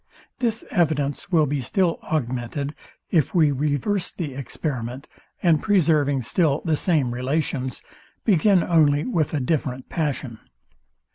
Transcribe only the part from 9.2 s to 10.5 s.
a different passion.